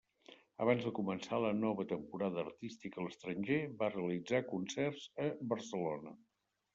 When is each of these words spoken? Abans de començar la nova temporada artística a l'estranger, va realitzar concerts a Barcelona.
Abans 0.63 0.85
de 0.85 0.91
començar 0.99 1.37
la 1.41 1.49
nova 1.57 1.83
temporada 1.91 2.41
artística 2.43 3.01
a 3.01 3.05
l'estranger, 3.07 3.59
va 3.83 3.91
realitzar 3.97 4.41
concerts 4.55 5.05
a 5.27 5.29
Barcelona. 5.53 6.15